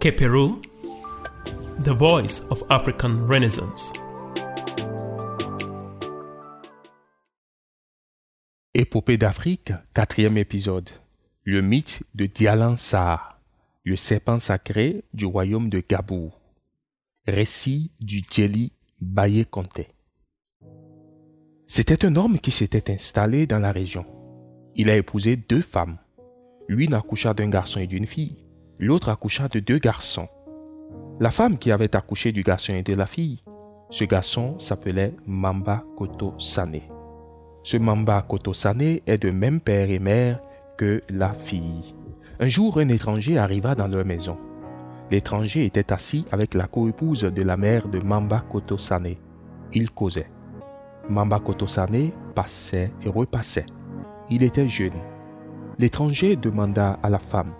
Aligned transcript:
Keperu, 0.00 0.62
the 1.82 1.90
voice 1.90 2.44
of 2.50 2.62
African 2.70 3.26
Renaissance. 3.28 3.92
Épopée 8.74 9.16
d'Afrique, 9.16 9.72
quatrième 9.94 10.38
épisode. 10.38 10.88
Le 11.42 11.62
mythe 11.62 12.04
de 12.14 12.26
Dialan 12.26 12.76
Saha, 12.76 13.40
le 13.82 13.96
serpent 13.96 14.38
sacré 14.38 15.02
du 15.14 15.26
royaume 15.26 15.68
de 15.68 15.82
Gabou. 15.86 16.30
Récit 17.26 17.90
du 17.98 18.22
Djeli 18.30 18.70
Baye 19.00 19.46
Conté. 19.46 19.88
C'était 21.66 22.04
un 22.04 22.14
homme 22.14 22.38
qui 22.38 22.52
s'était 22.52 22.92
installé 22.92 23.48
dans 23.48 23.58
la 23.58 23.72
région. 23.72 24.06
Il 24.76 24.90
a 24.90 24.96
épousé 24.96 25.34
deux 25.34 25.60
femmes. 25.60 25.98
Lui 26.68 26.86
n'accoucha 26.86 27.34
d'un 27.34 27.48
garçon 27.48 27.80
et 27.80 27.88
d'une 27.88 28.06
fille. 28.06 28.47
L'autre 28.80 29.08
accoucha 29.08 29.48
de 29.48 29.58
deux 29.58 29.78
garçons. 29.78 30.28
La 31.18 31.32
femme 31.32 31.58
qui 31.58 31.72
avait 31.72 31.96
accouché 31.96 32.30
du 32.30 32.42
garçon 32.42 32.74
et 32.74 32.84
de 32.84 32.94
la 32.94 33.06
fille, 33.06 33.42
ce 33.90 34.04
garçon 34.04 34.56
s'appelait 34.60 35.16
Mamba 35.26 35.82
Koto 35.96 36.34
Sane. 36.38 36.82
Ce 37.64 37.76
Mamba 37.76 38.22
Koto 38.22 38.52
Sane 38.52 39.00
est 39.04 39.18
de 39.20 39.30
même 39.30 39.60
père 39.60 39.90
et 39.90 39.98
mère 39.98 40.40
que 40.76 41.02
la 41.08 41.32
fille. 41.32 41.92
Un 42.38 42.46
jour, 42.46 42.78
un 42.78 42.88
étranger 42.88 43.36
arriva 43.36 43.74
dans 43.74 43.88
leur 43.88 44.04
maison. 44.04 44.38
L'étranger 45.10 45.64
était 45.64 45.92
assis 45.92 46.24
avec 46.30 46.54
la 46.54 46.68
coépouse 46.68 47.22
de 47.22 47.42
la 47.42 47.56
mère 47.56 47.88
de 47.88 47.98
Mamba 47.98 48.44
Koto 48.48 48.78
Sane. 48.78 49.16
Ils 49.72 49.90
causaient. 49.90 50.30
Mamba 51.08 51.40
Koto 51.40 51.66
Sane 51.66 52.12
passait 52.32 52.92
et 53.02 53.08
repassait. 53.08 53.66
Il 54.30 54.44
était 54.44 54.68
jeune. 54.68 54.92
L'étranger 55.80 56.36
demanda 56.36 57.00
à 57.02 57.10
la 57.10 57.18
femme 57.18 57.52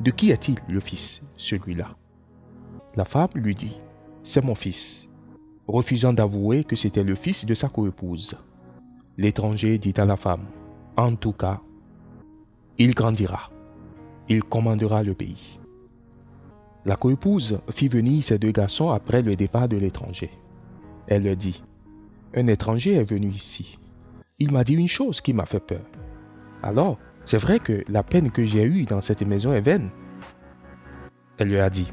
De 0.00 0.10
qui 0.10 0.30
est-il 0.30 0.56
le 0.68 0.80
fils, 0.80 1.22
celui-là? 1.36 1.96
La 2.94 3.04
femme 3.04 3.30
lui 3.34 3.54
dit 3.54 3.76
C'est 4.22 4.44
mon 4.44 4.54
fils, 4.54 5.08
refusant 5.66 6.12
d'avouer 6.12 6.64
que 6.64 6.76
c'était 6.76 7.02
le 7.02 7.14
fils 7.14 7.44
de 7.44 7.54
sa 7.54 7.68
coépouse. 7.68 8.36
L'étranger 9.16 9.78
dit 9.78 9.94
à 9.96 10.04
la 10.04 10.16
femme 10.16 10.46
En 10.96 11.16
tout 11.16 11.32
cas, 11.32 11.60
il 12.78 12.94
grandira, 12.94 13.50
il 14.28 14.44
commandera 14.44 15.02
le 15.02 15.14
pays. 15.14 15.58
La 16.84 16.94
coépouse 16.94 17.60
fit 17.70 17.88
venir 17.88 18.22
ses 18.22 18.38
deux 18.38 18.52
garçons 18.52 18.90
après 18.90 19.22
le 19.22 19.34
départ 19.34 19.68
de 19.68 19.76
l'étranger. 19.76 20.30
Elle 21.08 21.24
leur 21.24 21.36
dit 21.36 21.62
Un 22.34 22.46
étranger 22.46 22.94
est 22.94 23.10
venu 23.10 23.28
ici. 23.28 23.78
Il 24.38 24.52
m'a 24.52 24.62
dit 24.62 24.74
une 24.74 24.86
chose 24.86 25.20
qui 25.20 25.32
m'a 25.32 25.44
fait 25.44 25.60
peur. 25.60 25.84
Alors, 26.62 26.98
c'est 27.28 27.36
vrai 27.36 27.58
que 27.58 27.84
la 27.90 28.02
peine 28.02 28.30
que 28.30 28.46
j'ai 28.46 28.64
eue 28.64 28.86
dans 28.86 29.02
cette 29.02 29.20
maison 29.20 29.52
est 29.52 29.60
vaine. 29.60 29.90
Elle 31.36 31.48
lui 31.48 31.58
a 31.58 31.68
dit 31.68 31.86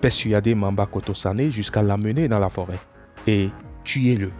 Persuadez 0.00 0.56
Mamba 0.56 0.86
Kotosane 0.86 1.50
jusqu'à 1.50 1.82
l'amener 1.82 2.26
dans 2.26 2.40
la 2.40 2.48
forêt 2.48 2.80
et 3.28 3.50
tuez-le. 3.84 4.32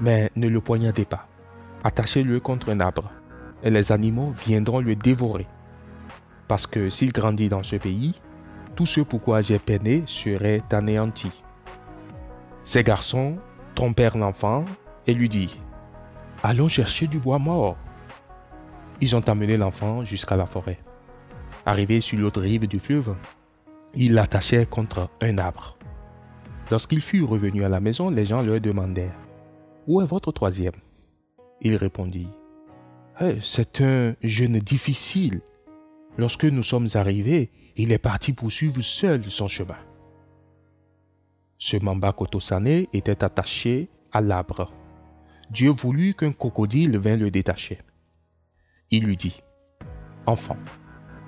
Mais 0.00 0.30
ne 0.34 0.48
le 0.48 0.62
poignardez 0.62 1.04
pas. 1.04 1.28
Attachez-le 1.82 2.40
contre 2.40 2.70
un 2.70 2.80
arbre 2.80 3.12
et 3.62 3.68
les 3.68 3.92
animaux 3.92 4.32
viendront 4.46 4.80
le 4.80 4.96
dévorer. 4.96 5.46
Parce 6.48 6.66
que 6.66 6.88
s'il 6.88 7.12
grandit 7.12 7.50
dans 7.50 7.62
ce 7.62 7.76
pays, 7.76 8.14
tout 8.74 8.86
ce 8.86 9.02
pourquoi 9.02 9.42
j'ai 9.42 9.58
peiné 9.58 10.04
serait 10.06 10.62
anéanti. 10.72 11.30
Ces 12.62 12.82
garçons 12.82 13.36
trompèrent 13.74 14.16
l'enfant 14.16 14.64
et 15.06 15.12
lui 15.12 15.28
dirent 15.28 15.58
Allons 16.42 16.68
chercher 16.68 17.08
du 17.08 17.18
bois 17.18 17.38
mort. 17.38 17.76
Ils 19.00 19.16
ont 19.16 19.28
amené 19.28 19.56
l'enfant 19.56 20.04
jusqu'à 20.04 20.36
la 20.36 20.46
forêt. 20.46 20.78
Arrivé 21.66 22.00
sur 22.00 22.18
l'autre 22.18 22.40
rive 22.40 22.66
du 22.66 22.78
fleuve, 22.78 23.14
ils 23.94 24.12
l'attachèrent 24.12 24.68
contre 24.68 25.08
un 25.20 25.38
arbre. 25.38 25.76
Lorsqu'il 26.70 27.00
fut 27.00 27.22
revenu 27.22 27.64
à 27.64 27.68
la 27.68 27.80
maison, 27.80 28.10
les 28.10 28.24
gens 28.24 28.42
leur 28.42 28.60
demandèrent 28.60 29.18
Où 29.86 30.00
est 30.00 30.06
votre 30.06 30.32
troisième? 30.32 30.74
Il 31.60 31.76
répondit 31.76 32.28
eh, 33.20 33.36
C'est 33.40 33.80
un 33.80 34.14
jeune 34.22 34.58
difficile. 34.58 35.40
Lorsque 36.16 36.44
nous 36.44 36.62
sommes 36.62 36.88
arrivés, 36.94 37.50
il 37.76 37.92
est 37.92 37.98
parti 37.98 38.32
poursuivre 38.32 38.80
seul 38.82 39.22
son 39.30 39.48
chemin. 39.48 39.76
Ce 41.58 41.76
Mamba 41.76 42.12
Kotosane 42.12 42.86
était 42.92 43.24
attaché 43.24 43.88
à 44.12 44.20
l'arbre. 44.20 44.72
Dieu 45.50 45.70
voulut 45.70 46.14
qu'un 46.14 46.32
crocodile 46.32 46.98
vînt 46.98 47.16
le 47.16 47.30
détacher. 47.30 47.78
Il 48.96 49.06
lui 49.06 49.16
dit, 49.16 49.42
Enfant, 50.24 50.56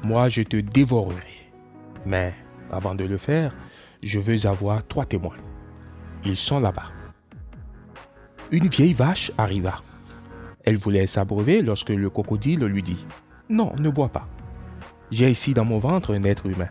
moi 0.04 0.28
je 0.28 0.42
te 0.42 0.56
dévorerai, 0.56 1.50
mais 2.04 2.32
avant 2.70 2.94
de 2.94 3.02
le 3.02 3.18
faire, 3.18 3.56
je 4.04 4.20
veux 4.20 4.46
avoir 4.46 4.86
trois 4.86 5.04
témoins. 5.04 5.34
Ils 6.24 6.36
sont 6.36 6.60
là-bas. 6.60 6.92
Une 8.52 8.68
vieille 8.68 8.92
vache 8.92 9.32
arriva. 9.36 9.82
Elle 10.62 10.78
voulait 10.78 11.08
s'abreuver 11.08 11.60
lorsque 11.60 11.90
le 11.90 12.08
crocodile 12.08 12.64
lui 12.66 12.84
dit, 12.84 13.04
Non, 13.50 13.74
ne 13.80 13.90
bois 13.90 14.10
pas. 14.10 14.28
J'ai 15.10 15.28
ici 15.28 15.52
dans 15.52 15.64
mon 15.64 15.80
ventre 15.80 16.14
un 16.14 16.22
être 16.22 16.46
humain. 16.46 16.70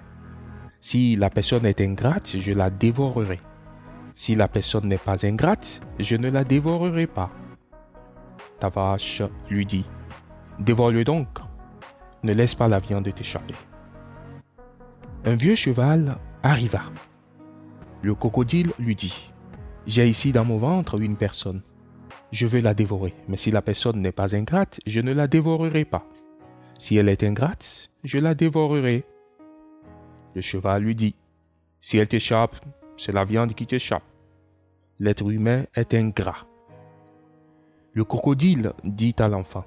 Si 0.79 1.17
la 1.17 1.29
personne 1.29 1.65
est 1.65 1.81
ingrate, 1.81 2.37
je 2.39 2.53
la 2.53 2.69
dévorerai. 2.69 3.41
Si 4.15 4.33
la 4.33 4.47
personne 4.47 4.87
n'est 4.87 4.97
pas 4.97 5.25
ingrate, 5.25 5.81
je 5.99 6.15
ne 6.15 6.29
la 6.29 6.45
dévorerai 6.45 7.05
pas. 7.05 7.31
Ta 8.61 8.69
vache 8.69 9.23
lui 9.49 9.65
dit, 9.65 9.85
Dévore-le 10.59 11.03
donc. 11.03 11.39
Ne 12.23 12.33
laisse 12.33 12.55
pas 12.55 12.67
la 12.67 12.79
viande 12.79 13.13
t'échapper. 13.13 13.55
Un 15.25 15.35
vieux 15.35 15.55
cheval 15.55 16.17
arriva. 16.43 16.81
Le 18.01 18.15
crocodile 18.15 18.71
lui 18.79 18.95
dit, 18.95 19.31
J'ai 19.85 20.07
ici 20.07 20.31
dans 20.31 20.45
mon 20.45 20.57
ventre 20.57 21.01
une 21.01 21.17
personne. 21.17 21.61
Je 22.31 22.47
veux 22.47 22.61
la 22.61 22.73
dévorer, 22.73 23.13
mais 23.27 23.37
si 23.37 23.51
la 23.51 23.61
personne 23.61 24.01
n'est 24.01 24.11
pas 24.11 24.35
ingrate, 24.35 24.79
je 24.85 25.01
ne 25.01 25.13
la 25.13 25.27
dévorerai 25.27 25.85
pas. 25.85 26.05
Si 26.77 26.97
elle 26.97 27.09
est 27.09 27.23
ingrate, 27.23 27.89
je 28.03 28.17
la 28.17 28.35
dévorerai. 28.35 29.05
Le 30.35 30.41
cheval 30.41 30.83
lui 30.83 30.95
dit, 30.95 31.15
Si 31.81 31.97
elle 31.97 32.07
t'échappe, 32.07 32.55
c'est 32.97 33.13
la 33.13 33.25
viande 33.25 33.53
qui 33.53 33.65
t'échappe. 33.65 34.03
L'être 34.99 35.29
humain 35.29 35.65
est 35.75 35.93
ingrat. 35.93 36.45
Le 37.93 38.03
crocodile 38.03 38.73
dit 38.83 39.15
à 39.19 39.27
l'enfant, 39.27 39.65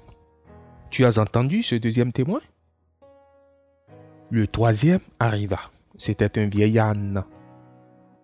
Tu 0.89 1.05
as 1.05 1.19
entendu 1.19 1.61
ce 1.61 1.75
deuxième 1.75 2.11
témoin? 2.11 2.41
Le 4.31 4.47
troisième 4.47 5.01
arriva. 5.19 5.59
C'était 5.97 6.39
un 6.39 6.47
vieil 6.47 6.79
âne. 6.79 7.23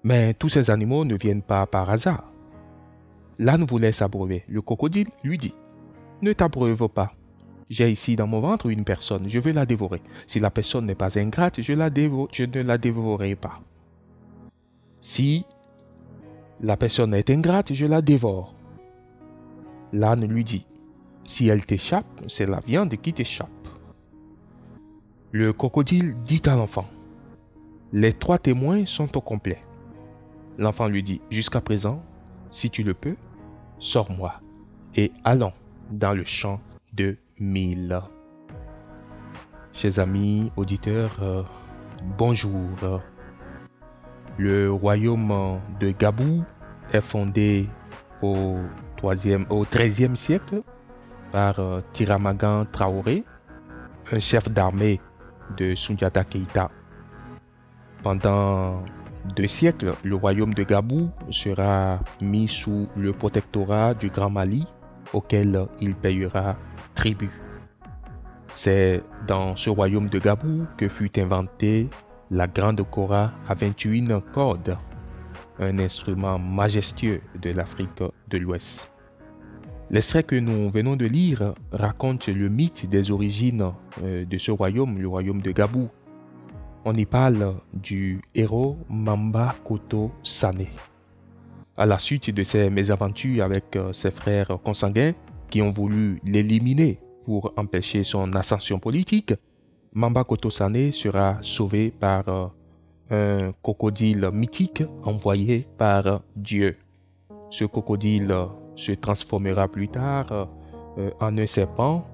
Mais 0.03 0.33
tous 0.33 0.49
ces 0.49 0.71
animaux 0.71 1.05
ne 1.05 1.15
viennent 1.15 1.41
pas 1.41 1.65
par 1.67 1.89
hasard. 1.89 2.31
L'âne 3.37 3.65
voulait 3.65 3.91
s'abreuver. 3.91 4.43
Le 4.47 4.61
crocodile 4.61 5.09
lui 5.23 5.37
dit, 5.37 5.53
Ne 6.21 6.33
t'abreuve 6.33 6.87
pas. 6.87 7.13
J'ai 7.69 7.89
ici 7.89 8.15
dans 8.15 8.27
mon 8.27 8.39
ventre 8.39 8.67
une 8.67 8.83
personne, 8.83 9.27
je 9.27 9.39
veux 9.39 9.51
la 9.51 9.65
dévorer. 9.65 10.01
Si 10.27 10.39
la 10.39 10.51
personne 10.51 10.85
n'est 10.85 10.95
pas 10.95 11.17
ingrate, 11.17 11.61
je, 11.61 11.73
ne 11.73 12.61
la 12.61 12.77
dévorerai 12.77 13.35
pas. 13.35 13.59
Si 15.01 15.45
la 16.61 16.77
personne 16.77 17.13
est 17.15 17.29
ingrate, 17.31 17.73
je 17.73 17.85
la 17.87 18.01
dévore. 18.01 18.55
L'âne 19.93 20.25
lui 20.25 20.43
dit, 20.43 20.65
si 21.25 21.47
elle 21.47 21.65
t'échappe, 21.65 22.05
c'est 22.27 22.45
la 22.45 22.59
viande 22.59 22.95
qui 22.95 23.11
t'échappe. 23.11 23.49
Le 25.31 25.51
crocodile 25.51 26.15
dit 26.23 26.41
à 26.45 26.55
l'enfant, 26.55 26.87
les 27.91 28.13
trois 28.13 28.37
témoins 28.37 28.85
sont 28.85 29.17
au 29.17 29.21
complet. 29.21 29.61
L'enfant 30.57 30.87
lui 30.87 31.03
dit, 31.03 31.21
jusqu'à 31.29 31.61
présent, 31.61 32.01
si 32.51 32.69
tu 32.69 32.83
le 32.83 32.93
peux, 32.93 33.15
sors-moi 33.79 34.39
et 34.95 35.11
allons 35.23 35.51
dans 35.91 36.13
le 36.13 36.23
champ 36.23 36.61
de 36.93 37.17
mille. 37.39 37.99
Chers 39.73 39.99
amis 39.99 40.51
auditeurs, 40.55 41.17
euh, 41.21 41.43
bonjour. 42.17 43.01
Le 44.37 44.71
royaume 44.71 45.59
de 45.79 45.91
Gabou 45.91 46.43
est 46.93 47.01
fondé 47.01 47.67
au, 48.21 48.57
3e, 48.97 49.47
au 49.49 49.65
13e 49.65 50.15
siècle 50.15 50.61
par 51.35 51.59
euh, 51.59 51.81
Tiramagan 51.91 52.63
Traoré, 52.71 53.25
un 54.09 54.19
chef 54.19 54.49
d'armée 54.49 55.01
de 55.57 55.75
Sundiata 55.75 56.23
Keita. 56.23 56.71
Pendant 58.03 58.81
deux 59.35 59.47
siècles, 59.47 59.95
le 60.05 60.15
royaume 60.15 60.53
de 60.53 60.63
Gabou 60.63 61.09
sera 61.29 61.99
mis 62.21 62.47
sous 62.47 62.87
le 62.95 63.11
protectorat 63.11 63.95
du 63.95 64.09
Grand 64.11 64.29
Mali, 64.29 64.63
auquel 65.11 65.67
il 65.81 65.93
payera 65.95 66.55
tribut. 66.93 67.31
C'est 68.53 69.03
dans 69.27 69.57
ce 69.57 69.69
royaume 69.69 70.07
de 70.07 70.19
Gabou 70.19 70.65
que 70.77 70.87
fut 70.87 71.19
inventée 71.19 71.89
la 72.31 72.47
grande 72.47 72.89
kora 72.89 73.33
à 73.49 73.55
21 73.55 74.21
cordes, 74.21 74.77
un 75.59 75.79
instrument 75.79 76.39
majestueux 76.39 77.19
de 77.41 77.49
l'Afrique 77.49 78.01
de 78.29 78.37
l'Ouest. 78.37 78.94
L'extrait 79.91 80.23
que 80.23 80.35
nous 80.35 80.71
venons 80.71 80.95
de 80.95 81.05
lire 81.05 81.53
raconte 81.71 82.27
le 82.27 82.49
mythe 82.49 82.89
des 82.89 83.11
origines 83.11 83.71
euh, 84.01 84.25
de 84.25 84.37
ce 84.39 84.49
royaume, 84.49 84.97
le 84.97 85.07
royaume 85.07 85.41
de 85.41 85.51
Gabou. 85.51 85.89
On 86.85 86.93
y 86.93 87.05
parle 87.05 87.55
du 87.71 88.21
héros 88.33 88.77
Mamba 88.89 89.55
Koto 89.63 90.11
Sane. 90.23 90.65
À 91.77 91.85
la 91.85 91.99
suite 91.99 92.31
de 92.31 92.43
ses 92.43 92.71
mésaventures 92.71 93.43
avec 93.43 93.75
euh, 93.75 93.93
ses 93.93 94.09
frères 94.09 94.57
consanguins 94.63 95.13
qui 95.51 95.61
ont 95.61 95.71
voulu 95.71 96.19
l'éliminer 96.25 96.99
pour 97.23 97.53
empêcher 97.55 98.03
son 98.03 98.33
ascension 98.33 98.79
politique, 98.79 99.35
Mamba 99.93 100.23
Koto 100.23 100.49
Sane 100.49 100.91
sera 100.91 101.37
sauvé 101.41 101.91
par 101.91 102.27
euh, 102.27 103.49
un 103.49 103.53
crocodile 103.61 104.31
mythique 104.33 104.83
envoyé 105.03 105.67
par 105.77 106.21
Dieu. 106.35 106.75
Ce 107.51 107.65
crocodile 107.65 108.35
se 108.75 108.91
transformera 108.93 109.67
plus 109.67 109.87
tard 109.87 110.47
euh, 110.97 111.11
en 111.19 111.37
un 111.37 111.45
serpent, 111.45 112.05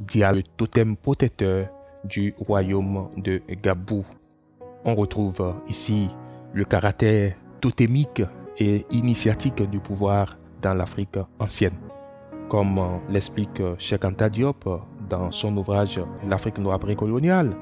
dit 0.00 0.20
le 0.20 0.42
totem 0.42 0.96
protecteur 0.96 1.68
du 2.04 2.34
royaume 2.38 3.08
de 3.16 3.42
Gabou. 3.62 4.04
On 4.84 4.94
retrouve 4.94 5.54
ici 5.68 6.08
le 6.54 6.64
caractère 6.64 7.34
totémique 7.60 8.22
et 8.58 8.86
initiatique 8.90 9.62
du 9.70 9.80
pouvoir 9.80 10.36
dans 10.62 10.74
l'Afrique 10.74 11.18
ancienne. 11.38 11.76
Comme 12.48 12.80
l'explique 13.08 13.62
Cheikh 13.78 14.04
Diop 14.32 14.68
dans 15.08 15.30
son 15.30 15.56
ouvrage 15.56 16.00
L'Afrique 16.28 16.58
noire 16.58 16.78
précoloniale, 16.78 17.56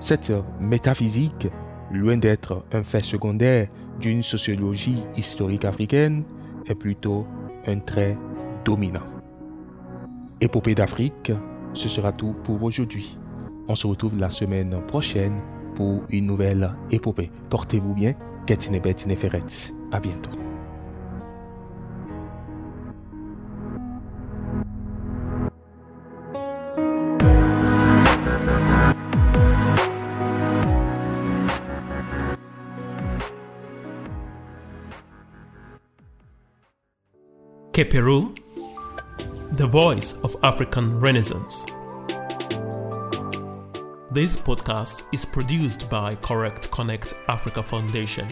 cette 0.00 0.32
métaphysique, 0.60 1.48
loin 1.92 2.16
d'être 2.16 2.64
un 2.72 2.82
fait 2.82 3.02
secondaire 3.02 3.68
d'une 3.98 4.22
sociologie 4.22 5.02
historique 5.16 5.64
africaine, 5.64 6.22
est 6.66 6.74
plutôt 6.74 7.26
un 7.66 7.78
trait 7.80 8.16
dominant. 8.64 9.06
Épopée 10.40 10.74
d'Afrique, 10.74 11.32
ce 11.72 11.88
sera 11.88 12.12
tout 12.12 12.34
pour 12.44 12.62
aujourd'hui. 12.62 13.18
On 13.68 13.74
se 13.74 13.86
retrouve 13.86 14.18
la 14.18 14.30
semaine 14.30 14.80
prochaine 14.86 15.40
pour 15.74 16.02
une 16.10 16.26
nouvelle 16.26 16.74
épopée. 16.90 17.30
Portez-vous 17.50 17.94
bien. 17.94 18.14
Ketine. 18.46 18.80
À 19.92 20.00
bientôt. 20.00 20.47
Keperu, 37.78 38.36
the 39.56 39.64
voice 39.68 40.14
of 40.24 40.34
African 40.42 40.98
Renaissance. 40.98 41.64
This 44.10 44.36
podcast 44.36 45.04
is 45.14 45.24
produced 45.24 45.88
by 45.88 46.16
Correct 46.16 46.72
Connect 46.72 47.14
Africa 47.28 47.62
Foundation. 47.62 48.26